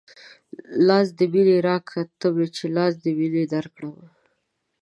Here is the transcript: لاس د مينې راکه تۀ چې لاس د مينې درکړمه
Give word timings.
لاس 0.87 1.07
د 1.19 1.21
مينې 1.33 1.57
راکه 1.67 1.99
تۀ 2.19 2.29
چې 2.55 2.65
لاس 2.75 2.93
د 3.03 3.05
مينې 3.17 3.43
درکړمه 3.53 4.07